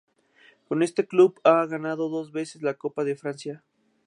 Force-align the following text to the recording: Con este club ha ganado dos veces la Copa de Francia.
Con 0.67 0.81
este 0.81 1.05
club 1.07 1.39
ha 1.43 1.63
ganado 1.67 2.09
dos 2.09 2.31
veces 2.31 2.63
la 2.63 2.73
Copa 2.73 3.03
de 3.03 3.15
Francia. 3.15 3.63